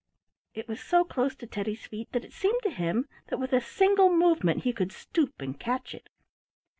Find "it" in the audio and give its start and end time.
0.55-0.67, 2.25-2.33, 5.93-6.09